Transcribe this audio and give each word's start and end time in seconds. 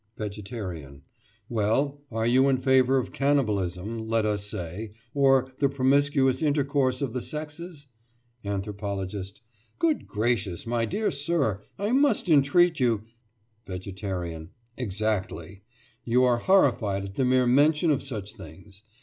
VEGETARIAN: 0.17 1.03
Well, 1.47 2.01
are 2.11 2.25
you 2.25 2.49
in 2.49 2.57
favour 2.57 2.97
of 2.97 3.13
cannibalism, 3.13 4.07
let 4.07 4.25
us 4.25 4.43
say, 4.47 4.93
or 5.13 5.51
the 5.59 5.69
promiscuous 5.69 6.41
intercourse 6.41 7.03
of 7.03 7.13
the 7.13 7.21
sexes? 7.21 7.85
ANTHROPOLOGIST: 8.43 9.41
Good 9.77 10.07
gracious, 10.07 10.65
my 10.65 10.85
dear 10.85 11.11
sir! 11.11 11.61
I 11.77 11.91
must 11.91 12.29
entreat 12.29 12.79
you—— 12.79 13.03
VEGETARIAN: 13.67 14.49
Exactly! 14.75 15.61
You 16.03 16.23
are 16.23 16.37
horrified 16.39 17.03
at 17.05 17.13
the 17.13 17.23
mere 17.23 17.45
mention 17.45 17.91
of 17.91 18.01
such 18.01 18.33
things. 18.33 18.81